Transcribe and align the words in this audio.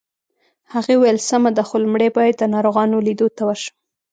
هغې 0.73 0.93
وویل: 0.97 1.17
سمه 1.29 1.49
ده، 1.55 1.63
خو 1.67 1.75
لومړی 1.83 2.09
باید 2.17 2.35
د 2.37 2.43
ناروغانو 2.53 3.05
لیدو 3.07 3.27
ته 3.35 3.41
ورشم. 3.47 3.75